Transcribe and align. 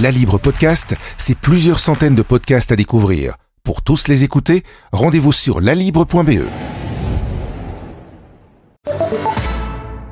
La 0.00 0.10
Libre 0.10 0.38
Podcast, 0.38 0.96
c'est 1.18 1.36
plusieurs 1.36 1.78
centaines 1.78 2.14
de 2.14 2.22
podcasts 2.22 2.72
à 2.72 2.76
découvrir. 2.76 3.34
Pour 3.64 3.82
tous 3.82 4.08
les 4.08 4.24
écouter, 4.24 4.64
rendez-vous 4.92 5.32
sur 5.32 5.60
lalibre.be. 5.60 6.79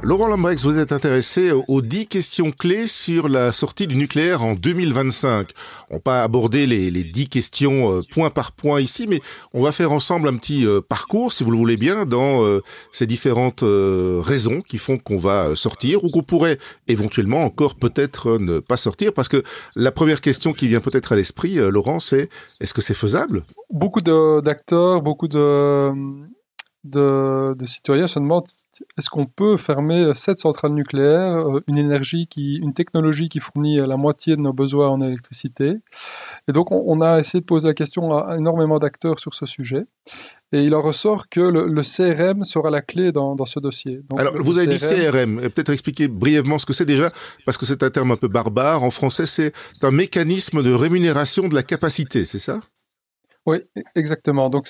Laurent 0.09 0.29
Lambrex, 0.29 0.65
vous 0.65 0.79
êtes 0.79 0.93
intéressé 0.93 1.53
aux 1.53 1.83
10 1.83 2.07
questions 2.07 2.51
clés 2.51 2.87
sur 2.87 3.29
la 3.29 3.53
sortie 3.53 3.87
du 3.87 3.95
nucléaire 3.95 4.43
en 4.43 4.55
2025. 4.55 5.51
On 5.91 5.97
va 5.97 6.01
pas 6.01 6.23
aborder 6.23 6.67
les, 6.67 6.91
les 6.91 7.05
10 7.05 7.29
questions 7.29 7.95
euh, 7.95 8.01
point 8.11 8.31
par 8.31 8.53
point 8.53 8.81
ici, 8.81 9.07
mais 9.07 9.21
on 9.53 9.63
va 9.63 9.71
faire 9.71 9.93
ensemble 9.93 10.29
un 10.29 10.37
petit 10.37 10.67
euh, 10.67 10.81
parcours, 10.81 11.35
si 11.35 11.45
vous 11.45 11.51
le 11.51 11.59
voulez 11.59 11.77
bien, 11.77 12.07
dans 12.07 12.43
euh, 12.43 12.63
ces 12.91 13.05
différentes 13.07 13.63
raisons 13.63 14.63
qui 14.63 14.79
font 14.79 14.97
qu'on 14.97 15.19
va 15.19 15.55
sortir 15.55 16.03
ou 16.03 16.09
qu'on 16.09 16.23
pourrait 16.23 16.59
éventuellement 16.87 17.45
encore 17.45 17.75
peut-être 17.75 18.39
ne 18.39 18.61
pas 18.61 18.79
sortir. 18.79 19.13
Parce 19.13 19.29
que 19.29 19.43
la 19.77 19.93
première 19.93 20.23
question 20.23 20.55
qui 20.55 20.69
vient 20.69 20.81
peut-être 20.81 21.13
à 21.13 21.17
l'esprit, 21.17 21.57
Laurent, 21.57 22.01
c'est 22.01 22.31
est-ce 22.63 22.73
que 22.73 22.81
c'est 22.81 22.95
faisable? 22.95 23.43
Beaucoup 23.69 24.01
d'acteurs, 24.01 25.03
beaucoup 25.03 25.29
de, 25.29 25.93
de 26.85 27.67
citoyens 27.67 28.07
se 28.07 28.19
demandent 28.19 28.49
est-ce 28.97 29.11
qu'on 29.11 29.27
peut 29.27 29.57
fermer 29.57 30.13
cette 30.15 30.39
centrale 30.39 30.73
nucléaire, 30.73 31.49
euh, 31.49 31.63
une 31.69 31.79
énergie 31.79 32.27
qui, 32.27 32.57
une 32.57 32.75
technologie 32.75 33.29
qui 33.29 33.41
fournit 33.41 33.77
la 33.77 33.97
moitié 33.97 34.37
de 34.37 34.41
nos 34.41 34.53
besoins 34.53 34.89
en 34.89 35.01
électricité? 35.01 35.77
Et 36.49 36.53
donc, 36.53 36.71
on, 36.71 37.01
a 37.01 37.19
essayé 37.19 37.41
de 37.41 37.47
poser 37.47 37.69
la 37.69 37.75
question 37.75 38.17
à 38.17 38.37
énormément 38.37 38.79
d'acteurs 38.79 39.21
sur 39.21 39.35
ce 39.35 39.47
sujet. 39.47 39.85
Et 40.53 40.63
il 40.63 40.75
en 40.75 40.81
ressort 40.81 41.29
que 41.29 41.41
le, 41.41 41.83
CRM 41.83 42.45
sera 42.45 42.71
la 42.71 42.81
clé 42.81 43.13
dans, 43.13 43.37
ce 43.45 43.61
dossier. 43.61 44.01
Alors, 44.17 44.35
vous 44.39 44.59
avez 44.59 44.67
dit 44.67 44.79
CRM. 44.79 45.41
Peut-être 45.51 45.71
expliquer 45.71 46.09
brièvement 46.09 46.59
ce 46.59 46.65
que 46.65 46.73
c'est 46.73 46.87
déjà, 46.87 47.11
parce 47.45 47.59
que 47.59 47.67
c'est 47.67 47.83
un 47.83 47.91
terme 47.91 48.13
un 48.13 48.17
peu 48.17 48.29
barbare. 48.29 48.83
En 48.83 48.91
français, 48.91 49.27
c'est 49.27 49.53
un 49.83 49.91
mécanisme 49.91 50.63
de 50.63 50.73
rémunération 50.73 51.49
de 51.49 51.55
la 51.55 51.63
capacité, 51.63 52.25
c'est 52.25 52.39
ça? 52.39 52.61
Oui, 53.49 53.63
exactement. 53.95 54.51
Donc, 54.51 54.69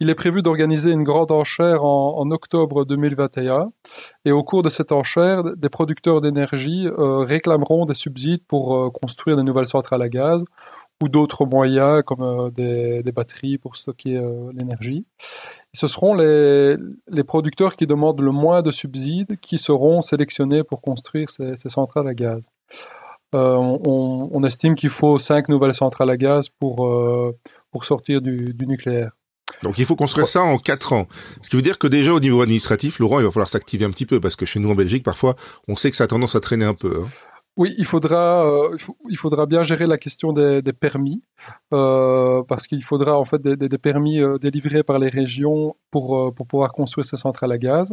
il 0.00 0.10
est 0.10 0.14
prévu 0.14 0.42
d'organiser 0.42 0.92
une 0.92 1.02
grande 1.02 1.32
enchère 1.32 1.82
en, 1.82 2.30
octobre 2.30 2.84
2021. 2.84 3.72
Et 4.26 4.32
au 4.32 4.44
cours 4.44 4.62
de 4.62 4.68
cette 4.68 4.92
enchère, 4.92 5.44
des 5.56 5.70
producteurs 5.70 6.20
d'énergie 6.20 6.86
euh, 6.88 7.20
réclameront 7.20 7.86
des 7.86 7.94
subsides 7.94 8.44
pour 8.46 8.76
euh, 8.76 8.90
construire 8.90 9.38
de 9.38 9.42
nouvelles 9.42 9.68
centrales 9.68 10.02
à 10.02 10.10
gaz 10.10 10.44
ou 11.02 11.08
d'autres 11.08 11.46
moyens 11.46 12.02
comme 12.04 12.22
euh, 12.22 12.50
des, 12.50 13.12
batteries 13.12 13.56
pour 13.56 13.76
stocker 13.76 14.20
l'énergie. 14.52 15.06
Ce 15.72 15.86
seront 15.86 16.14
les, 16.14 16.76
producteurs 17.26 17.76
qui 17.76 17.86
demandent 17.86 18.20
le 18.20 18.30
moins 18.30 18.60
de 18.60 18.72
subsides 18.72 19.38
qui 19.40 19.56
seront 19.56 20.02
sélectionnés 20.02 20.64
pour 20.64 20.82
construire 20.82 21.30
ces, 21.30 21.56
centrales 21.56 22.08
à 22.08 22.14
gaz. 22.14 22.44
On, 23.32 24.42
estime 24.44 24.74
qu'il 24.74 24.90
faut 24.90 25.18
cinq 25.18 25.48
nouvelles 25.48 25.74
centrales 25.74 26.10
à 26.10 26.16
gaz 26.16 26.48
pour, 26.48 26.86
pour 27.76 27.84
sortir 27.84 28.22
du, 28.22 28.54
nucléaire. 28.66 29.10
Donc 29.62 29.76
il 29.76 29.84
faut 29.84 29.96
construire 29.96 30.28
ça 30.28 30.40
en 30.42 30.56
quatre 30.56 30.94
ans. 30.94 31.06
Ce 31.42 31.50
qui 31.50 31.56
veut 31.56 31.62
dire 31.62 31.76
que 31.78 31.86
déjà 31.86 32.14
au 32.14 32.20
niveau 32.20 32.40
administratif, 32.40 32.98
Laurent, 33.00 33.20
il 33.20 33.26
va 33.26 33.30
falloir 33.30 33.50
s'activer 33.50 33.84
un 33.84 33.90
petit 33.90 34.06
peu 34.06 34.18
parce 34.18 34.34
que 34.34 34.46
chez 34.46 34.60
nous 34.60 34.70
en 34.70 34.74
Belgique, 34.74 35.04
parfois, 35.04 35.36
on 35.68 35.76
sait 35.76 35.90
que 35.90 35.96
ça 35.98 36.04
a 36.04 36.06
tendance 36.06 36.34
à 36.34 36.40
traîner 36.40 36.64
un 36.64 36.72
peu. 36.72 37.02
Hein. 37.02 37.10
Oui, 37.58 37.74
il 37.76 37.84
faudra, 37.84 38.46
euh, 38.46 38.76
il 39.10 39.18
faudra 39.18 39.44
bien 39.44 39.62
gérer 39.62 39.86
la 39.86 39.98
question 39.98 40.32
des, 40.32 40.62
permis 40.72 41.22
euh, 41.74 42.42
parce 42.48 42.66
qu'il 42.66 42.82
faudra 42.82 43.18
en 43.18 43.26
fait 43.26 43.42
des, 43.42 43.78
permis 43.78 44.20
euh, 44.20 44.38
délivrés 44.38 44.82
par 44.82 44.98
les 44.98 45.08
régions 45.08 45.76
pour, 45.90 46.34
pour 46.34 46.46
pouvoir 46.46 46.72
construire 46.72 47.04
ces 47.04 47.16
centrales 47.16 47.52
à 47.52 47.58
gaz. 47.58 47.92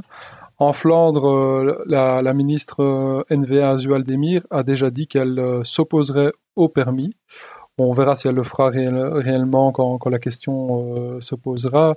En 0.59 0.71
Flandre, 0.71 1.83
la, 1.87 2.21
la, 2.21 2.33
ministre 2.33 3.25
NVA 3.29 3.77
Zualdemir 3.79 4.43
a 4.49 4.63
déjà 4.63 4.89
dit 4.89 5.07
qu'elle 5.07 5.61
s'opposerait 5.65 6.31
aux 6.55 6.69
permis. 6.69 7.15
On 7.79 7.93
verra 7.93 8.15
si 8.15 8.27
elle 8.27 8.35
le 8.35 8.43
fera 8.43 8.69
réellement 8.69 9.71
quand, 9.71 10.05
la 10.07 10.19
question 10.19 10.95
euh, 10.95 11.21
se 11.21 11.33
posera. 11.33 11.95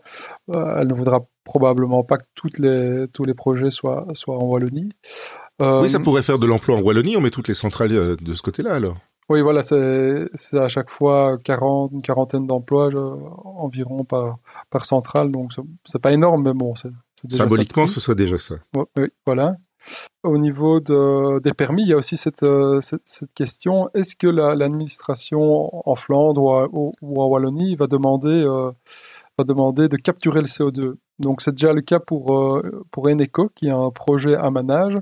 Euh, 0.54 0.78
elle 0.80 0.88
ne 0.88 0.94
voudra 0.94 1.26
probablement 1.44 2.02
pas 2.02 2.16
que 2.16 2.24
toutes 2.34 2.58
les, 2.58 3.06
tous 3.12 3.24
les 3.24 3.34
projets 3.34 3.70
soient, 3.70 4.06
soient 4.14 4.38
en 4.38 4.44
Wallonie. 4.44 4.88
oui, 5.60 5.88
ça 5.88 5.98
euh, 5.98 6.02
pourrait 6.02 6.22
faire 6.22 6.38
de 6.38 6.46
l'emploi 6.46 6.76
en 6.76 6.80
Wallonie. 6.80 7.16
On 7.16 7.20
met 7.20 7.30
toutes 7.30 7.48
les 7.48 7.54
centrales 7.54 7.90
de 7.90 8.34
ce 8.34 8.42
côté-là 8.42 8.74
alors. 8.74 8.96
Oui, 9.28 9.40
voilà, 9.42 9.64
c'est 9.64 10.28
à 10.54 10.68
chaque 10.68 10.88
fois 10.88 11.36
40, 11.42 11.90
une 11.92 12.00
quarantaine 12.00 12.46
d'emplois 12.46 12.90
environ 13.44 14.04
par, 14.04 14.38
par 14.70 14.86
centrale. 14.86 15.32
Donc, 15.32 15.52
c'est 15.84 15.98
pas 15.98 16.12
énorme, 16.12 16.44
mais 16.44 16.54
bon. 16.54 16.74
Symboliquement, 17.28 17.88
ce 17.88 17.98
serait 17.98 18.14
déjà 18.14 18.38
ça. 18.38 18.54
Oui, 18.96 19.08
voilà. 19.26 19.56
Au 20.22 20.38
niveau 20.38 20.80
des 20.80 21.52
permis, 21.52 21.82
il 21.82 21.88
y 21.88 21.92
a 21.92 21.96
aussi 21.96 22.16
cette, 22.16 22.42
euh, 22.42 22.80
question. 23.34 23.88
Est-ce 23.94 24.16
que 24.16 24.26
l'administration 24.26 25.88
en 25.88 25.94
Flandre 25.94 26.68
ou, 26.72 26.92
en 27.02 27.26
Wallonie 27.26 27.76
va 27.76 27.86
demander, 27.86 28.28
euh, 28.28 28.72
va 29.38 29.44
demander 29.44 29.88
de 29.88 29.96
capturer 29.96 30.40
le 30.40 30.46
CO2 30.46 30.96
Donc, 31.20 31.42
c'est 31.42 31.52
déjà 31.52 31.72
le 31.72 31.82
cas 31.82 32.00
pour, 32.00 32.36
euh, 32.36 32.84
pour 32.90 33.08
Eneco, 33.08 33.50
qui 33.54 33.70
a 33.70 33.76
un 33.76 33.90
projet 33.90 34.34
à 34.34 34.50
manage 34.50 34.96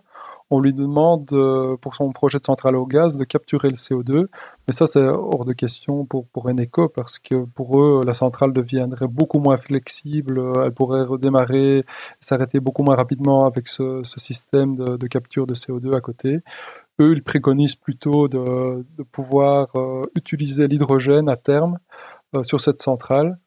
on 0.54 0.60
lui 0.60 0.72
demande 0.72 1.26
pour 1.80 1.96
son 1.96 2.12
projet 2.12 2.38
de 2.38 2.44
centrale 2.44 2.76
au 2.76 2.86
gaz 2.86 3.16
de 3.16 3.24
capturer 3.24 3.68
le 3.68 3.74
CO2. 3.74 4.28
Mais 4.66 4.72
ça, 4.72 4.86
c'est 4.86 5.02
hors 5.02 5.44
de 5.44 5.52
question 5.52 6.04
pour, 6.04 6.26
pour 6.28 6.48
Eneco 6.48 6.88
parce 6.88 7.18
que 7.18 7.44
pour 7.44 7.80
eux, 7.80 8.02
la 8.06 8.14
centrale 8.14 8.52
deviendrait 8.52 9.08
beaucoup 9.08 9.40
moins 9.40 9.56
flexible. 9.56 10.40
Elle 10.64 10.72
pourrait 10.72 11.02
redémarrer, 11.02 11.84
s'arrêter 12.20 12.60
beaucoup 12.60 12.82
moins 12.82 12.96
rapidement 12.96 13.46
avec 13.46 13.68
ce, 13.68 14.02
système 14.04 14.76
de, 14.76 15.06
capture 15.06 15.46
de 15.46 15.54
CO2 15.54 15.94
à 15.96 16.00
côté. 16.00 16.40
Eux, 17.00 17.12
ils 17.14 17.22
préconisent 17.22 17.74
plutôt 17.74 18.28
de, 18.28 18.84
pouvoir 19.10 19.68
euh, 19.74 20.02
utiliser 20.16 20.68
l'hydrogène 20.68 21.28
à 21.28 21.36
terme 21.36 21.78
euh, 22.36 22.44
sur 22.44 22.60
cette 22.60 22.82
centrale. 22.82 23.38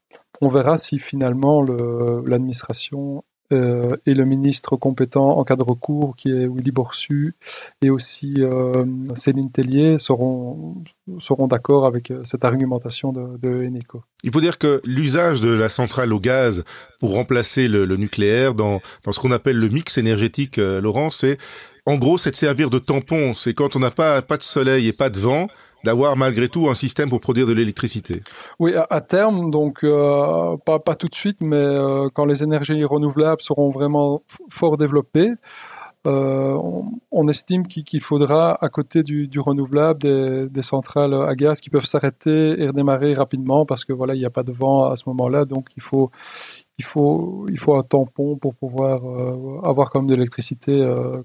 On 0.41 0.49
verra 0.49 0.77
si 0.77 0.99
finalement 0.99 1.63
l'administration 1.63 3.23
euh, 3.53 3.95
et 4.05 4.13
le 4.13 4.25
ministre 4.25 4.75
compétent 4.75 5.37
en 5.37 5.43
cas 5.45 5.55
de 5.55 5.63
recours, 5.63 6.15
qui 6.17 6.29
est 6.29 6.47
Willy 6.47 6.71
Borsu, 6.71 7.33
et 7.81 7.89
aussi 7.89 8.35
euh, 8.39 8.85
Céline 9.15 9.51
Tellier, 9.51 9.99
seront, 9.99 10.83
seront 11.19 11.47
d'accord 11.47 11.85
avec 11.85 12.11
euh, 12.11 12.23
cette 12.25 12.43
argumentation 12.43 13.13
de, 13.13 13.37
de 13.37 13.63
Eneco. 13.63 14.03
Il 14.23 14.33
faut 14.33 14.41
dire 14.41 14.57
que 14.57 14.81
l'usage 14.83 15.39
de 15.39 15.49
la 15.49 15.69
centrale 15.69 16.11
au 16.11 16.17
gaz 16.17 16.65
pour 16.99 17.13
remplacer 17.13 17.69
le, 17.69 17.85
nucléaire 17.95 18.53
dans, 18.53 18.81
dans 19.03 19.11
ce 19.13 19.19
qu'on 19.19 19.31
appelle 19.31 19.57
le 19.57 19.69
mix 19.69 19.97
énergétique, 19.97 20.57
Laurent, 20.57 21.09
c'est 21.09 21.37
en 21.85 21.95
gros 21.95 22.17
c'est 22.17 22.31
de 22.31 22.35
servir 22.35 22.69
de 22.69 22.79
tampon. 22.79 23.33
C'est 23.33 23.53
quand 23.53 23.75
on 23.75 23.79
n'a 23.79 23.91
pas, 23.91 24.21
pas 24.21 24.37
de 24.37 24.43
soleil 24.43 24.87
et 24.89 24.93
pas 24.93 25.09
de 25.09 25.19
vent, 25.19 25.47
d'avoir 25.87 26.17
malgré 26.17 26.49
tout 26.49 26.67
un 26.67 26.75
système 26.75 27.09
pour 27.09 27.21
produire 27.21 27.47
de 27.47 27.53
l'électricité. 27.53 28.21
Oui, 28.59 28.73
à, 28.89 28.99
terme, 28.99 29.51
donc 29.51 29.85
euh, 29.85 30.57
pas, 30.65 30.79
pas, 30.79 30.95
tout 30.95 31.07
de 31.07 31.15
suite, 31.15 31.39
mais 31.41 31.63
euh, 31.63 32.09
quand 32.13 32.25
les 32.25 32.43
énergies 32.43 32.83
renouvelables 32.83 33.41
seront 33.41 33.69
vraiment 33.69 34.21
fort 34.49 34.75
développées, 34.75 35.31
euh, 36.05 36.57
on, 37.11 37.27
estime 37.29 37.67
qu'il 37.67 38.01
faudra, 38.01 38.57
à 38.61 38.67
côté 38.67 39.01
du, 39.01 39.39
renouvelable, 39.39 39.99
des, 40.01 40.49
des, 40.49 40.61
centrales 40.61 41.13
à 41.13 41.35
gaz 41.35 41.61
qui 41.61 41.69
peuvent 41.69 41.85
s'arrêter 41.85 42.61
et 42.61 42.67
redémarrer 42.67 43.13
rapidement 43.13 43.65
parce 43.65 43.85
que 43.85 43.93
voilà, 43.93 44.13
il 44.13 44.19
n'y 44.19 44.25
a 44.25 44.29
pas 44.39 44.43
de 44.43 44.51
vent 44.51 44.89
à 44.89 44.97
ce 44.97 45.03
moment-là, 45.07 45.45
donc 45.45 45.69
il 45.77 45.83
faut, 45.83 46.11
il 46.77 46.85
faut, 46.85 47.45
il 47.49 47.59
faut 47.59 47.75
un 47.75 47.83
tampon 47.83 48.35
pour 48.37 48.55
pouvoir 48.55 49.01
avoir 49.63 49.89
comme 49.89 50.05
de 50.07 50.15
l'électricité 50.15 50.73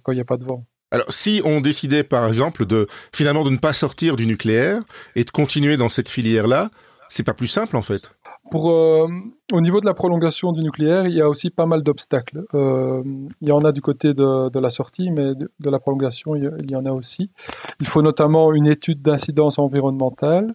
quand 0.03 0.13
il 0.13 0.17
n'y 0.17 0.27
a 0.29 0.31
pas 0.33 0.37
de 0.37 0.45
vent. 0.45 0.65
Alors, 0.93 1.11
si 1.11 1.41
on 1.45 1.61
décidait, 1.63 2.05
par 2.05 2.29
exemple, 2.29 2.67
de 2.67 2.87
finalement 3.15 3.45
de 3.45 3.51
ne 3.51 3.57
pas 3.57 3.73
sortir 3.73 4.15
du 4.15 4.27
nucléaire 4.27 4.83
et 5.17 5.25
de 5.25 5.31
continuer 5.31 5.79
dans 5.79 5.89
cette 5.89 6.11
filière-là, 6.11 6.71
c'est 7.09 7.23
pas 7.23 7.35
plus 7.35 7.49
simple 7.49 7.77
en 7.79 7.83
fait. 7.83 8.15
Pour, 8.51 8.71
euh, 8.71 9.09
au 9.51 9.61
niveau 9.63 9.81
de 9.81 9.87
la 9.87 9.95
prolongation 9.95 10.53
du 10.53 10.63
nucléaire, 10.63 11.07
il 11.07 11.15
y 11.15 11.23
a 11.23 11.29
aussi 11.31 11.49
pas 11.49 11.65
mal 11.65 11.83
d'obstacles. 11.83 12.45
Euh, 12.53 13.03
il 13.41 13.49
y 13.49 13.53
en 13.53 13.61
a 13.61 13.73
du 13.73 13.81
côté 13.81 14.13
de, 14.13 14.59
la 14.59 14.69
sortie, 14.69 15.11
mais 15.11 15.35
de, 15.35 15.51
de, 15.59 15.71
la 15.71 15.79
prolongation, 15.79 16.35
il 16.35 16.71
y 16.71 16.77
en 16.77 16.85
a 16.85 16.93
aussi. 16.93 17.31
Il 17.81 17.87
faut 17.87 18.03
notamment 18.03 18.53
une 18.53 18.67
étude 18.67 19.01
d'incidence 19.01 19.59
environnementale. 19.59 20.55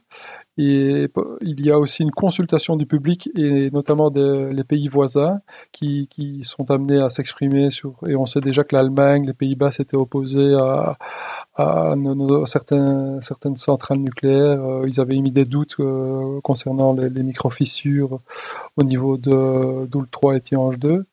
Et 0.57 1.07
il 1.42 1.65
y 1.65 1.71
a 1.71 1.77
aussi 1.77 2.01
une 2.01 2.12
consultation 2.12 2.75
du 2.75 2.86
public 2.86 3.30
et 3.38 3.69
notamment 3.71 4.09
des 4.09 4.50
les 4.51 4.63
pays 4.63 4.88
voisins 4.88 5.39
qui, 5.71 6.07
qui 6.09 6.44
sont 6.44 6.71
amenés 6.71 7.00
à 7.00 7.09
s'exprimer 7.09 7.69
sur. 7.69 7.95
Et 8.07 8.15
on 8.15 8.25
sait 8.25 8.39
déjà 8.39 8.63
que 8.63 8.75
l'Allemagne, 8.75 9.25
les 9.25 9.33
Pays-Bas 9.33 9.71
s'étaient 9.71 9.98
opposés 9.98 10.56
à, 10.56 10.98
à, 11.56 11.95
certains, 12.45 13.21
certaines 13.21 13.56
centrales 13.56 14.00
nucléaires. 14.00 14.63
Euh, 14.63 14.83
ils 14.88 15.00
avaient 15.00 15.15
émis 15.15 15.31
des 15.31 15.45
doutes 15.45 15.75
euh, 15.80 16.42
concernant 16.42 16.94
les, 16.94 17.09
les 17.09 17.24
micro-fissures 17.24 18.19
au 18.77 18.83
niveau 18.83 19.18
de 19.18 19.86
Doule 19.86 20.07
3 20.09 20.38
et 20.38 20.42
Tihange 20.42 20.80
2. 20.80 21.06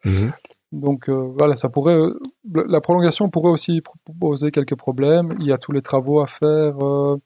Donc 0.74 1.08
euh, 1.08 1.32
voilà, 1.38 1.56
ça 1.56 1.68
pourrait, 1.68 1.96
la 2.52 2.80
prolongation 2.80 3.30
pourrait 3.30 3.52
aussi 3.52 3.80
poser 4.18 4.50
quelques 4.50 4.74
problèmes. 4.74 5.32
Il 5.38 5.46
y 5.46 5.52
a 5.52 5.58
tous 5.58 5.70
les 5.70 5.82
travaux 5.82 6.20
à 6.20 6.26
faire 6.26 6.84
euh, 6.84 7.16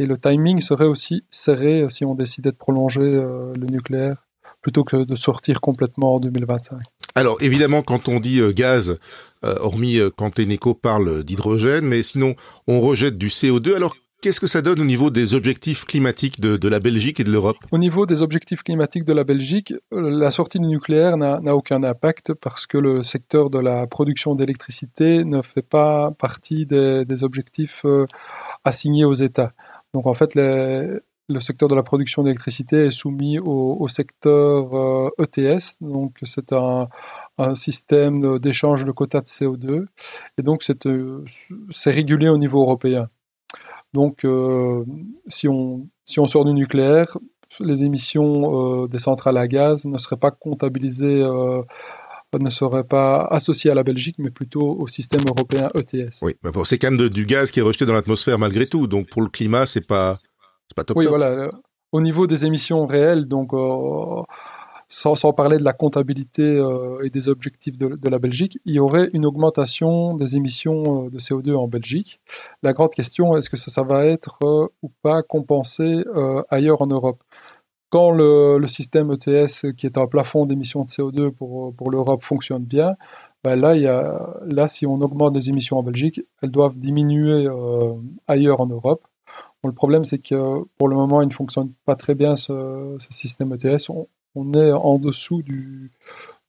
et 0.00 0.06
le 0.06 0.18
timing 0.18 0.60
serait 0.60 0.86
aussi 0.86 1.24
serré 1.30 1.86
si 1.88 2.04
on 2.04 2.14
décidait 2.14 2.50
de 2.50 2.56
prolonger 2.56 3.00
euh, 3.00 3.52
le 3.54 3.66
nucléaire 3.66 4.26
plutôt 4.62 4.84
que 4.84 5.04
de 5.04 5.16
sortir 5.16 5.60
complètement 5.60 6.16
en 6.16 6.20
2025. 6.20 6.78
Alors 7.14 7.36
évidemment, 7.40 7.82
quand 7.82 8.08
on 8.08 8.20
dit 8.20 8.40
gaz, 8.52 8.98
hormis 9.42 9.98
quand 10.16 10.38
Eneco 10.38 10.74
parle 10.74 11.24
d'hydrogène, 11.24 11.86
mais 11.86 12.02
sinon 12.02 12.34
on 12.66 12.80
rejette 12.80 13.16
du 13.16 13.28
CO2. 13.28 13.74
Alors 13.74 13.94
Qu'est-ce 14.22 14.40
que 14.40 14.46
ça 14.46 14.60
donne 14.60 14.80
au 14.82 14.84
niveau 14.84 15.08
des 15.08 15.34
objectifs 15.34 15.86
climatiques 15.86 16.40
de, 16.40 16.68
la 16.68 16.78
Belgique 16.78 17.20
et 17.20 17.24
de 17.24 17.32
l'Europe? 17.32 17.56
Au 17.72 17.78
niveau 17.78 18.04
des 18.04 18.20
objectifs 18.20 18.62
climatiques 18.62 19.04
de 19.04 19.14
la 19.14 19.24
Belgique, 19.24 19.72
la 19.92 20.30
sortie 20.30 20.58
du 20.58 20.66
nucléaire 20.66 21.16
n'a 21.16 21.56
aucun 21.56 21.82
impact 21.82 22.34
parce 22.34 22.66
que 22.66 22.76
le 22.76 23.02
secteur 23.02 23.48
de 23.48 23.58
la 23.58 23.86
production 23.86 24.34
d'électricité 24.34 25.24
ne 25.24 25.40
fait 25.40 25.66
pas 25.66 26.10
partie 26.10 26.66
des, 26.66 27.24
objectifs 27.24 27.80
euh, 27.86 28.06
assignés 28.62 29.06
aux 29.06 29.14
États. 29.14 29.52
Donc 29.94 30.06
en 30.06 30.14
fait, 30.14 30.34
le 30.34 31.40
secteur 31.40 31.68
de 31.68 31.74
la 31.74 31.82
production 31.82 32.22
d'électricité 32.22 32.86
est 32.86 32.90
soumis 32.90 33.38
au, 33.38 33.86
secteur 33.88 35.10
ETS. 35.18 35.38
Euh, 35.38 35.56
e 35.56 35.58
donc 35.80 36.18
c'est 36.24 36.52
un, 36.52 36.88
système 37.54 38.38
d'échange 38.38 38.84
de 38.84 38.92
quotas 38.92 39.22
de 39.22 39.26
CO2. 39.26 39.86
Et 40.36 40.42
donc, 40.42 40.62
euh, 40.86 41.24
c'est 41.72 41.90
régulé 41.90 42.28
au 42.28 42.36
niveau 42.36 42.60
européen. 42.60 43.08
Donc, 43.94 44.26
euh, 44.26 44.84
si, 45.26 45.48
on, 45.48 45.88
si 46.04 46.20
on 46.20 46.26
sort 46.26 46.44
du 46.44 46.52
nucléaire, 46.52 47.16
les 47.58 47.82
émissions 47.82 48.86
des 48.86 48.98
centrales 48.98 49.38
à 49.38 49.48
gaz 49.48 49.86
ne 49.86 49.96
seraient 49.98 50.18
pas 50.18 50.30
comptabilisées, 50.30 51.24
ne 52.38 52.50
seraient 52.50 52.84
pas 52.84 53.24
associées 53.30 53.70
à 53.70 53.74
la 53.74 53.82
Belgique, 53.82 54.16
mais 54.18 54.30
plutôt 54.30 54.76
au 54.78 54.86
système 54.88 55.22
européen 55.28 55.68
ETS. 55.74 56.18
Oui, 56.22 56.34
mais 56.42 56.50
c'est 56.64 56.78
quand 56.78 56.90
même 56.90 57.08
du 57.08 57.26
gaz 57.26 57.50
qui 57.50 57.60
est 57.60 57.62
rejeté 57.62 57.86
dans 57.86 57.92
l'atmosphère 57.92 58.38
malgré 58.38 58.66
tout. 58.66 58.86
Donc, 58.86 59.08
pour 59.08 59.22
le 59.22 59.28
climat, 59.28 59.66
c'est 59.66 59.86
pas, 59.86 60.14
pas 60.76 60.84
top. 60.84 60.96
Oui, 60.96 61.06
voilà. 61.06 61.50
Au 61.92 62.00
niveau 62.00 62.26
des 62.26 62.46
émissions 62.46 62.86
réelles, 62.86 63.26
donc 63.26 63.52
sans, 64.90 65.32
parler 65.32 65.56
de 65.56 65.64
la 65.64 65.72
comptabilité 65.72 66.42
euh, 66.42 67.00
et 67.04 67.10
des 67.10 67.28
objectifs 67.28 67.78
de, 67.78 68.08
la 68.08 68.18
Belgique, 68.18 68.58
il 68.64 68.74
y 68.74 68.80
aurait 68.80 69.08
une 69.12 69.24
augmentation 69.24 70.14
des 70.14 70.36
émissions 70.36 71.06
euh, 71.06 71.10
de 71.10 71.18
CO2 71.18 71.54
en 71.54 71.68
Belgique. 71.68 72.20
La 72.64 72.72
grande 72.72 72.92
question, 72.92 73.36
est-ce 73.36 73.48
que 73.48 73.56
ça, 73.56 73.82
va 73.82 74.04
être 74.04 74.38
euh, 74.42 74.66
ou 74.82 74.90
pas 75.02 75.22
compensé 75.22 76.04
ailleurs 76.50 76.82
en 76.82 76.88
Europe? 76.88 77.22
Quand 77.90 78.10
le, 78.12 78.64
système 78.68 79.12
ETS, 79.12 79.72
qui 79.76 79.86
est 79.86 79.98
un 79.98 80.06
plafond 80.06 80.46
d'émissions 80.46 80.84
de 80.84 80.88
CO2 80.88 81.30
pour, 81.30 81.74
pour 81.74 81.90
l'Europe, 81.90 82.22
fonctionne 82.22 82.64
bien, 82.64 82.96
ben 83.42 83.56
là, 83.56 83.76
y 83.76 83.86
a, 83.86 84.36
là, 84.46 84.68
si 84.68 84.86
on 84.86 85.00
augmente 85.00 85.34
les 85.34 85.48
émissions 85.48 85.78
en 85.78 85.82
Belgique, 85.82 86.20
elles 86.42 86.50
doivent 86.50 86.76
diminuer 86.76 87.48
ailleurs 88.28 88.60
en 88.60 88.66
Europe. 88.66 89.02
le 89.64 89.72
problème, 89.72 90.04
c'est 90.04 90.18
que 90.18 90.62
pour 90.78 90.88
le 90.88 90.96
moment, 90.96 91.22
il 91.22 91.28
ne 91.28 91.32
fonctionne 91.32 91.72
pas 91.84 91.96
très 91.96 92.14
bien 92.14 92.36
ce, 92.36 92.96
système 93.10 93.52
ETS. 93.54 93.90
On, 93.90 94.06
on 94.34 94.54
est 94.54 94.72
en 94.72 94.98
dessous 94.98 95.42
du, 95.42 95.90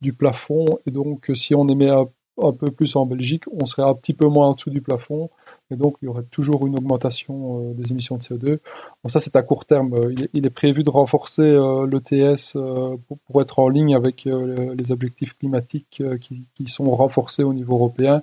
du 0.02 0.14
plafond. 0.14 0.66
Et 0.86 0.92
donc, 0.92 1.32
si 1.36 1.56
on 1.56 1.68
émet 1.68 1.90
un, 1.90 2.08
peu 2.58 2.72
plus 2.72 2.96
en 2.96 3.06
Belgique, 3.06 3.44
on 3.52 3.66
serait 3.66 3.84
un 3.84 3.94
petit 3.94 4.14
peu 4.14 4.28
moins 4.28 4.48
en 4.48 4.54
dessous 4.54 4.70
du 4.70 4.82
plafond. 4.82 5.30
Et 5.70 5.76
donc, 5.76 5.96
il 6.02 6.06
y 6.06 6.08
aurait 6.08 6.24
toujours 6.24 6.68
une 6.68 6.78
augmentation 6.78 7.70
euh, 7.70 7.74
des 7.74 7.92
émissions 7.92 8.18
de 8.18 8.22
CO2. 8.22 8.60
Bon, 9.04 9.10
ça, 9.10 9.20
c'est 9.20 9.36
à 9.36 9.42
court 9.42 9.66
terme. 9.66 9.96
Il 10.34 10.46
est, 10.46 10.50
prévu 10.50 10.84
de 10.84 10.90
renforcer 10.90 11.44
euh, 11.44 11.88
l'ETS 11.88 12.54
euh, 12.56 12.98
pour, 13.28 13.42
être 13.42 13.60
en 13.60 13.70
ligne 13.70 13.96
avec 13.96 14.26
les 14.26 14.92
objectifs 14.92 15.38
climatiques 15.38 16.04
qui, 16.20 16.44
qui, 16.56 16.68
sont 16.68 16.90
renforcés 16.96 17.44
au 17.44 17.54
niveau 17.54 17.76
européen. 17.76 18.22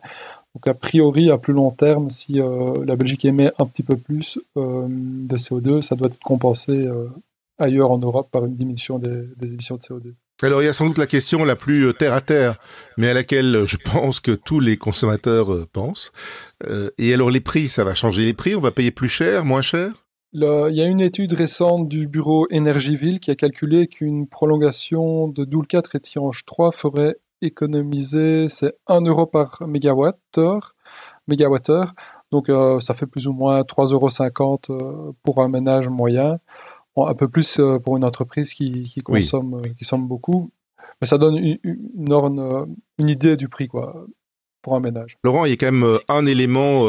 Donc, 0.54 0.68
a 0.68 0.74
priori, 0.74 1.30
à 1.30 1.38
plus 1.38 1.54
long 1.54 1.70
terme, 1.70 2.10
si 2.10 2.34
la 2.34 2.96
Belgique 2.96 3.24
émet 3.24 3.52
un 3.58 3.66
petit 3.66 3.82
peu 3.82 3.96
plus 3.96 4.38
de 4.56 5.36
CO2, 5.36 5.82
ça 5.82 5.96
doit 5.96 6.08
être 6.08 6.18
compensé 6.20 6.88
ailleurs 7.58 7.90
en 7.90 7.98
Europe 7.98 8.28
par 8.30 8.44
une 8.44 8.54
diminution 8.54 8.98
des, 8.98 9.28
émissions 9.42 9.76
de 9.76 9.80
CO2. 9.80 10.14
Alors 10.40 10.62
il 10.62 10.66
y 10.66 10.68
a 10.68 10.72
sans 10.72 10.86
doute 10.86 10.98
la 10.98 11.08
question 11.08 11.44
la 11.44 11.56
plus 11.56 11.88
euh, 11.88 11.92
terre 11.92 12.14
à 12.14 12.20
terre, 12.20 12.58
mais 12.96 13.08
à 13.08 13.14
laquelle 13.14 13.56
euh, 13.56 13.66
je 13.66 13.76
pense 13.76 14.20
que 14.20 14.30
tous 14.30 14.60
les 14.60 14.76
consommateurs 14.76 15.52
euh, 15.52 15.66
pensent. 15.72 16.12
et 16.96 17.12
alors 17.12 17.30
les 17.30 17.40
prix, 17.40 17.68
ça 17.68 17.82
va 17.82 17.96
changer 17.96 18.24
les 18.24 18.34
prix 18.34 18.54
On 18.54 18.60
va 18.60 18.70
payer 18.70 18.92
plus 18.92 19.08
cher, 19.08 19.44
moins 19.44 19.62
cher? 19.62 19.90
Il 20.32 20.42
y 20.42 20.80
a 20.80 20.84
une 20.84 21.00
étude 21.00 21.32
récente 21.32 21.88
du 21.88 22.06
bureau 22.06 22.46
Énergiville 22.50 23.18
qui 23.18 23.32
a 23.32 23.34
calculé 23.34 23.88
qu'une 23.88 24.28
prolongation 24.28 25.26
de 25.26 25.44
Doule 25.44 25.66
4 25.66 25.96
et 25.96 26.00
Tihange 26.00 26.44
3 26.44 26.70
ferait 26.70 27.16
économiser 27.42 28.48
c'est 28.48 28.74
1 28.86 29.00
euro 29.06 29.26
par 29.26 29.66
mégawattheure. 29.66 30.76
mégawattheure. 31.26 31.94
Donc 32.30 32.48
ça 32.82 32.92
fait 32.94 33.06
plus 33.06 33.26
ou 33.26 33.32
moins 33.32 33.62
3,50 33.62 34.70
euros 34.70 35.14
pour 35.24 35.42
un 35.42 35.48
ménage 35.48 35.88
moyen 35.88 36.38
un 37.06 37.14
peu 37.14 37.28
plus 37.28 37.58
euh, 37.58 37.78
pour 37.78 37.96
une 37.96 38.04
entreprise 38.04 38.52
qui, 38.54 38.94
consomme, 39.04 39.54
euh, 39.54 39.68
qui 39.68 39.84
consomme 39.84 40.06
beaucoup. 40.06 40.50
Mais 41.00 41.06
ça 41.06 41.18
donne 41.18 41.36
une, 41.36 41.58
euh, 41.64 42.66
une, 42.98 43.08
idée 43.08 43.36
du 43.36 43.48
prix, 43.48 43.68
quoi, 43.68 44.06
pour 44.62 44.74
un 44.74 44.80
ménage. 44.80 45.16
Laurent, 45.22 45.44
il 45.44 45.50
y 45.50 45.52
a 45.52 45.56
quand 45.56 45.70
même 45.70 45.98
un 46.08 46.26
élément 46.26 46.86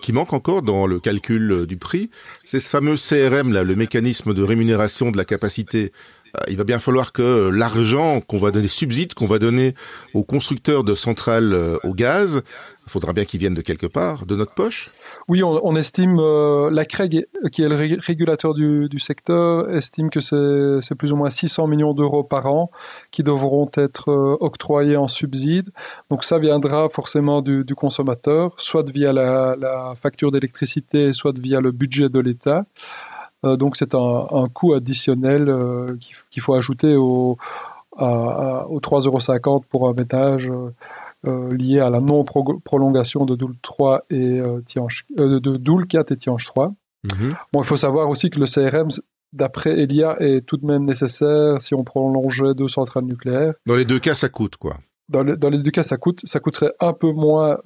qui 0.00 0.12
manque 0.12 0.32
encore 0.32 0.62
dans 0.62 0.86
le 0.86 1.00
calcul 1.00 1.66
du 1.66 1.76
prix. 1.76 2.10
C'est 2.44 2.60
ce 2.60 2.68
fameux 2.68 2.94
CRM, 2.94 3.52
là, 3.52 3.64
le 3.64 3.74
mécanisme 3.74 4.34
de 4.34 4.42
rémunération 4.42 5.10
de 5.10 5.16
la 5.16 5.24
capacité 5.24 5.92
il 6.48 6.56
va 6.56 6.64
bien 6.64 6.78
falloir 6.78 7.12
que 7.12 7.50
l'argent 7.50 8.20
qu'on 8.20 8.38
va 8.38 8.50
donner, 8.50 8.68
subside 8.68 9.14
qu'on 9.14 9.26
va 9.26 9.38
donner 9.38 9.74
aux 10.14 10.24
constructeurs 10.24 10.84
de 10.84 10.94
centrales 10.94 11.54
au 11.84 11.94
gaz, 11.94 12.42
il 12.88 12.90
faudra 12.90 13.12
bien 13.12 13.26
qu'ils 13.26 13.38
viennent 13.38 13.54
de 13.54 13.60
quelque 13.60 13.86
part, 13.86 14.24
de 14.24 14.34
notre 14.34 14.54
poche? 14.54 14.90
Oui, 15.28 15.42
on, 15.42 15.76
estime, 15.76 16.18
euh, 16.18 16.70
la 16.70 16.86
CREG, 16.86 17.26
qui 17.52 17.62
est 17.62 17.68
le 17.68 17.98
régulateur 18.00 18.54
du, 18.54 18.88
secteur, 18.98 19.68
estime 19.68 20.08
que 20.08 20.20
c'est 20.20 20.94
plus 20.94 21.12
ou 21.12 21.16
moins 21.16 21.28
600 21.28 21.66
millions 21.66 21.92
d'euros 21.92 22.24
par 22.24 22.46
an 22.46 22.70
qui 23.10 23.22
devront 23.22 23.70
être 23.74 24.10
euh, 24.10 24.38
octroyés 24.40 24.96
en 24.96 25.06
subside. 25.06 25.68
Donc 26.08 26.24
ça 26.24 26.38
viendra 26.38 26.88
forcément 26.88 27.42
du, 27.42 27.62
consommateur, 27.74 28.54
soit 28.56 28.90
via 28.90 29.12
la, 29.12 29.94
facture 30.00 30.30
d'électricité, 30.30 31.12
soit 31.12 31.38
via 31.38 31.60
le 31.60 31.72
budget 31.72 32.08
de 32.08 32.20
l'État. 32.20 32.64
Euh, 33.44 33.56
donc 33.56 33.76
c'est 33.76 33.94
un, 33.94 34.48
coût 34.52 34.74
additionnel 34.74 35.54
qu'il 36.30 36.42
faut 36.42 36.54
ajouter 36.54 36.96
aux 36.96 37.38
3,50 37.96 39.46
euros 39.46 39.64
pour 39.68 39.88
un 39.88 39.94
ménage 39.94 40.50
euh, 41.26 41.52
lié 41.52 41.80
à 41.80 41.90
la 41.90 42.00
non-prolongation 42.00 43.24
de 43.24 43.34
Doul 43.34 43.56
3 43.60 44.04
et 44.10 44.38
euh, 44.38 44.60
euh, 45.18 45.40
de 45.40 45.56
Doul 45.56 45.88
4 45.88 46.12
et 46.12 46.16
Tiange 46.16 46.44
3. 46.46 46.72
Mhm. 47.02 47.34
Bon, 47.52 47.62
il 47.62 47.66
faut 47.66 47.76
savoir 47.76 48.08
aussi 48.08 48.30
que 48.30 48.38
le 48.38 48.46
CRM, 48.46 48.90
d'après 49.32 49.80
Elia, 49.80 50.16
est 50.20 50.46
tout 50.46 50.56
de 50.58 50.64
même 50.64 50.84
nécessaire 50.84 51.60
si 51.60 51.74
on 51.74 51.82
prolongeait 51.82 52.54
deux 52.54 52.68
centrales 52.68 53.02
nucléaires. 53.02 53.54
Dans 53.66 53.74
les 53.74 53.84
deux 53.84 53.98
cas, 53.98 54.14
ça 54.14 54.28
coûte 54.28 54.56
quoi 54.58 54.76
dans, 55.08 55.22
les 55.22 55.36
deux 55.36 55.70
cas, 55.70 55.82
ça 55.82 55.96
coûte. 55.96 56.20
Ça 56.24 56.40
coûterait 56.40 56.72
un 56.80 56.92
peu 56.92 57.12
moins 57.12 57.58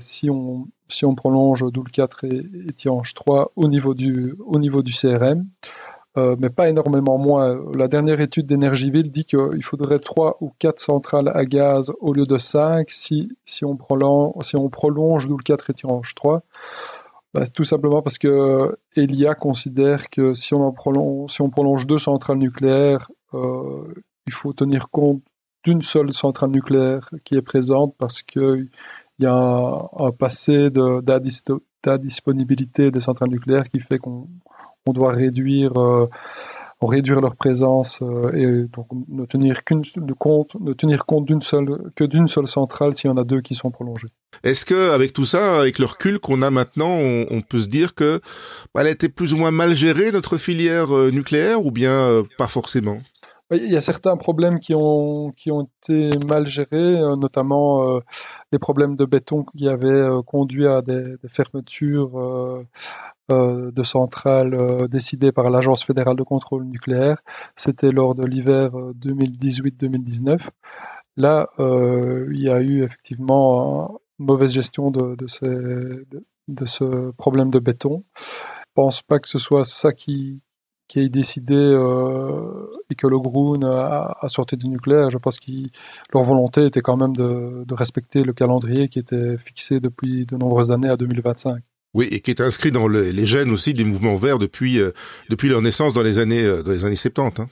si 0.00 0.30
on 0.30 0.68
si 0.88 1.04
on 1.04 1.14
prolonge 1.14 1.64
Doul 1.72 1.90
4 1.90 2.24
et, 2.24 2.46
et 2.68 2.72
Tiange 2.72 3.14
3 3.14 3.52
au 3.56 3.68
niveau 3.68 3.94
du 3.94 4.34
au 4.46 4.58
niveau 4.58 4.82
du 4.82 4.92
CRM. 4.92 5.46
Euh, 6.16 6.36
mais 6.38 6.48
pas 6.48 6.68
énormément 6.68 7.18
moins. 7.18 7.60
La 7.76 7.88
dernière 7.88 8.20
étude 8.20 8.46
d'Energiville 8.46 9.10
dit 9.10 9.24
qu'il 9.24 9.64
faudrait 9.64 9.98
trois 9.98 10.36
ou 10.40 10.52
quatre 10.60 10.80
centrales 10.80 11.28
à 11.34 11.44
gaz 11.44 11.92
au 12.00 12.12
lieu 12.12 12.24
de 12.24 12.38
cinq 12.38 12.90
si, 12.92 13.36
si, 13.44 13.64
on, 13.64 13.76
prolonge, 13.76 14.32
si 14.44 14.54
on 14.54 14.68
prolonge 14.68 15.28
le 15.28 15.36
4 15.36 15.70
et 15.70 15.74
Tirange 15.74 16.14
3. 16.14 16.42
Bah, 17.34 17.46
tout 17.48 17.64
simplement 17.64 18.00
parce 18.00 18.18
que 18.18 18.78
Elia 18.94 19.34
considère 19.34 20.08
que 20.08 20.34
si 20.34 20.54
on, 20.54 20.70
prolonge, 20.70 21.32
si 21.32 21.42
on 21.42 21.50
prolonge 21.50 21.84
deux 21.88 21.98
centrales 21.98 22.38
nucléaires, 22.38 23.10
euh, 23.34 23.92
il 24.28 24.32
faut 24.32 24.52
tenir 24.52 24.90
compte 24.90 25.20
d'une 25.64 25.82
seule 25.82 26.12
centrale 26.12 26.50
nucléaire 26.50 27.10
qui 27.24 27.36
est 27.36 27.42
présente 27.42 27.94
parce 27.98 28.22
qu'il 28.22 28.68
y 29.18 29.26
a 29.26 29.88
un, 29.98 30.12
passé 30.12 30.70
d'indisponibilité 30.70 32.90
des 32.90 33.00
centrales 33.00 33.30
nucléaires 33.30 33.70
qui 33.70 33.80
fait 33.80 33.98
qu'on 33.98 34.28
on 34.86 34.92
doit 34.92 35.12
réduire 35.12 35.78
euh, 35.78 36.10
réduire 36.86 37.22
leur 37.22 37.36
présence 37.36 38.00
euh, 38.02 38.30
et 38.34 38.66
donc 38.68 38.86
ne 39.08 39.24
tenir 39.24 39.62
compte 40.18 40.54
ne 40.60 40.72
tenir 40.72 41.06
compte 41.06 41.24
d'une 41.24 41.40
seule 41.40 41.90
que 41.96 42.04
d'une 42.04 42.28
seule 42.28 42.48
centrale 42.48 42.94
s'il 42.94 43.08
y 43.08 43.12
en 43.12 43.16
a 43.16 43.24
deux 43.24 43.40
qui 43.40 43.54
sont 43.54 43.70
prolongées. 43.70 44.08
Est-ce 44.42 44.64
que 44.64 44.90
avec 44.90 45.12
tout 45.12 45.24
ça, 45.24 45.60
avec 45.60 45.78
le 45.78 45.86
recul 45.86 46.18
qu'on 46.18 46.42
a 46.42 46.50
maintenant, 46.50 46.90
on, 46.90 47.40
peut 47.40 47.60
se 47.60 47.68
dire 47.68 47.94
que 47.94 48.20
bah, 48.74 48.82
a 48.82 48.90
été 48.90 49.08
plus 49.08 49.32
ou 49.32 49.36
moins 49.36 49.52
mal 49.52 49.74
gérée 49.74 50.12
notre 50.12 50.36
filière 50.36 50.94
euh, 50.94 51.10
nucléaire 51.10 51.64
ou 51.64 51.70
bien 51.70 52.22
pas 52.36 52.48
forcément? 52.48 52.98
Il 53.50 53.70
y 53.70 53.76
a 53.76 53.80
certains 53.80 54.16
problèmes 54.16 54.58
qui 54.58 54.74
ont, 54.74 55.32
qui 55.32 55.50
ont 55.50 55.68
été 55.82 56.10
mal 56.26 56.46
gérés, 56.46 56.98
notamment 57.16 58.00
des 58.52 58.58
problèmes 58.58 58.96
de 58.96 59.04
béton 59.04 59.44
qui 59.44 59.68
avaient 59.68 60.08
conduit 60.26 60.66
à 60.66 60.82
des, 60.82 61.16
fermetures 61.28 62.64
euh, 63.32 63.70
de 63.70 63.82
centrales 63.82 64.52
euh, 64.52 64.86
décidées 64.86 65.32
par 65.32 65.48
l'Agence 65.48 65.82
fédérale 65.82 66.14
de 66.14 66.22
contrôle 66.22 66.64
nucléaire. 66.64 67.22
C'était 67.56 67.90
lors 67.90 68.14
de 68.14 68.22
l'hiver 68.26 68.72
2018-2019. 68.72 70.32
Euh, 70.32 70.38
Là, 71.16 71.48
il 71.58 72.40
y 72.40 72.50
a 72.50 72.60
eu 72.60 72.82
effectivement 72.82 74.00
une 74.18 74.26
mauvaise 74.26 74.50
gestion 74.50 74.90
de, 74.90 75.16
de, 75.16 76.66
ce 76.66 77.10
problème 77.12 77.50
de 77.50 77.60
béton. 77.60 78.04
Je 78.18 78.72
pense 78.74 79.00
pas 79.00 79.20
que 79.20 79.28
ce 79.28 79.38
soit 79.38 79.64
ça 79.64 79.92
qui, 79.92 80.42
qui 80.94 81.00
ait 81.00 81.08
décidé 81.08 81.54
et 82.90 82.94
que 82.94 83.06
le 83.08 83.18
Groen 83.18 83.64
a, 83.64 84.28
sorti 84.28 84.56
du 84.56 84.68
nucléaire. 84.68 85.10
Je 85.10 85.18
pense 85.18 85.40
que 85.40 85.50
leur 86.12 86.22
volonté 86.22 86.66
était 86.66 86.82
quand 86.82 86.96
même 86.96 87.16
de, 87.16 87.64
de, 87.66 87.74
respecter 87.74 88.22
le 88.22 88.32
calendrier 88.32 88.88
qui 88.88 89.00
était 89.00 89.36
fixé 89.38 89.80
depuis 89.80 90.24
de 90.24 90.36
nombreuses 90.36 90.70
années 90.70 90.88
à 90.88 90.96
2025. 90.96 91.62
Oui, 91.94 92.08
et 92.10 92.20
qui 92.20 92.30
est 92.30 92.40
inscrit 92.40 92.70
dans 92.70 92.86
les 92.86 93.26
gènes 93.26 93.50
aussi 93.50 93.74
des 93.74 93.84
mouvements 93.84 94.16
verts 94.16 94.38
depuis, 94.38 94.78
euh, 94.78 94.92
depuis 95.30 95.48
leur 95.48 95.62
naissance 95.62 95.94
dans 95.94 96.02
les 96.02 96.18
années, 96.18 96.42
euh, 96.42 96.62
dans 96.62 96.70
les 96.70 96.84
années 96.84 96.96
70. 96.96 97.40
Hein. 97.40 97.48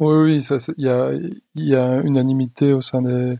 Oui, 0.00 0.40
oui, 0.40 0.46
il 0.76 0.84
y 0.84 0.88
a, 0.88 1.12
y 1.54 1.74
a 1.74 2.00
unanimité 2.02 2.72
au 2.72 2.82
sein 2.82 3.02
des, 3.02 3.36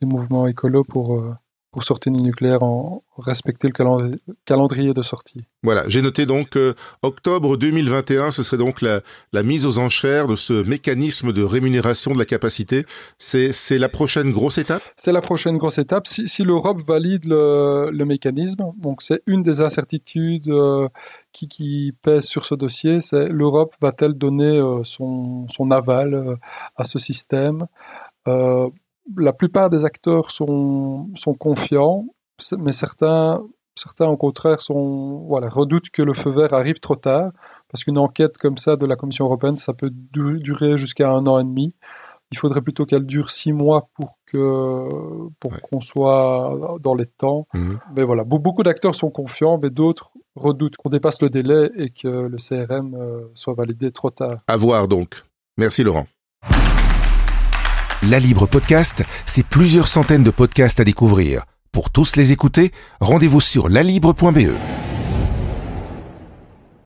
des 0.00 0.06
mouvements 0.06 0.46
écolos 0.46 0.84
pour, 0.84 1.16
euh, 1.16 1.34
pour 1.74 1.82
sortir 1.82 2.12
du 2.12 2.22
nucléaire 2.22 2.62
en 2.62 3.02
respecter 3.18 3.66
le 3.66 4.12
calendrier 4.44 4.94
de 4.94 5.02
sortie. 5.02 5.44
Voilà, 5.64 5.82
j'ai 5.88 6.02
noté 6.02 6.24
donc 6.24 6.56
euh, 6.56 6.74
octobre 7.02 7.56
2021, 7.56 8.30
ce 8.30 8.44
serait 8.44 8.58
donc 8.58 8.80
la, 8.80 9.00
la, 9.32 9.42
mise 9.42 9.66
aux 9.66 9.80
enchères 9.80 10.28
de 10.28 10.36
ce 10.36 10.62
mécanisme 10.62 11.32
de 11.32 11.42
rémunération 11.42 12.14
de 12.14 12.18
la 12.18 12.26
capacité. 12.26 12.86
C'est 13.18 13.50
la 13.76 13.88
prochaine 13.88 14.30
grosse 14.30 14.58
étape? 14.58 14.82
C'est 14.94 15.10
la 15.10 15.20
prochaine 15.20 15.58
grosse 15.58 15.78
étape. 15.78 16.06
Si, 16.06 16.28
si 16.28 16.44
l'Europe 16.44 16.80
valide 16.86 17.24
le, 17.24 17.90
le, 17.90 18.04
mécanisme, 18.04 18.72
donc 18.78 19.02
c'est 19.02 19.22
une 19.26 19.42
des 19.42 19.60
incertitudes 19.60 20.48
euh, 20.50 20.88
qui, 21.32 21.48
qui 21.48 21.92
pèsent 22.02 22.26
sur 22.26 22.44
ce 22.44 22.54
dossier, 22.54 23.00
c'est 23.00 23.28
l'Europe 23.30 23.74
va-t-elle 23.80 24.14
donner 24.14 24.58
euh, 24.58 24.84
son, 24.84 25.48
son, 25.48 25.72
aval 25.72 26.38
à 26.76 26.84
ce 26.84 27.00
système? 27.00 27.66
La 29.16 29.32
plupart 29.32 29.70
des 29.70 29.84
acteurs 29.84 30.30
sont, 30.30 31.10
sont 31.14 31.34
confiants, 31.34 32.06
mais 32.58 32.72
certains, 32.72 33.42
certains 33.74 34.06
au 34.06 34.16
contraire 34.16 34.60
sont, 34.60 35.24
voilà, 35.28 35.48
redoutent 35.48 35.90
que 35.90 36.02
le 36.02 36.14
feu 36.14 36.30
vert 36.30 36.54
arrive 36.54 36.80
trop 36.80 36.96
tard, 36.96 37.32
parce 37.68 37.84
qu'une 37.84 37.98
enquête 37.98 38.38
comme 38.38 38.58
ça 38.58 38.76
de 38.76 38.86
la 38.86 38.96
Commission 38.96 39.26
européenne, 39.26 39.56
ça 39.56 39.74
peut 39.74 39.90
durer 39.92 40.76
jusqu'à 40.78 41.10
un 41.10 41.26
an 41.26 41.38
et 41.38 41.44
demi. 41.44 41.74
Il 42.32 42.38
faudrait 42.38 42.62
plutôt 42.62 42.84
qu'elle 42.84 43.04
dure 43.04 43.30
six 43.30 43.52
mois 43.52 43.88
pour 43.94 44.18
que 44.26 44.88
pour 45.38 45.60
qu'on 45.60 45.80
soit 45.80 46.78
dans 46.82 46.94
les 46.94 47.06
temps. 47.06 47.46
Mhm. 47.54 47.78
Mais 47.94 48.02
voilà, 48.02 48.24
beaucoup 48.24 48.62
d'acteurs 48.62 48.94
sont 48.94 49.10
confiants, 49.10 49.58
mais 49.62 49.70
d'autres 49.70 50.10
redoutent 50.34 50.76
qu'on 50.76 50.88
dépasse 50.88 51.22
le 51.22 51.30
délai 51.30 51.70
et 51.76 51.90
que 51.90 52.08
le 52.08 52.36
CRM 52.36 52.94
euh, 52.94 53.30
soit 53.34 53.54
validé 53.54 53.92
trop 53.92 54.10
tard. 54.10 54.38
À 54.48 54.56
voir 54.56 54.88
donc. 54.88 55.22
Merci 55.56 55.84
Laurent. 55.84 56.06
La 58.10 58.18
Libre 58.18 58.46
Podcast, 58.46 59.02
c'est 59.24 59.46
plusieurs 59.46 59.88
centaines 59.88 60.24
de 60.24 60.30
podcasts 60.30 60.78
à 60.80 60.84
découvrir. 60.84 61.44
Pour 61.72 61.90
tous 61.90 62.16
les 62.16 62.32
écouter, 62.32 62.72
rendez-vous 63.00 63.40
sur 63.40 63.68
lalibre.be. 63.68 64.93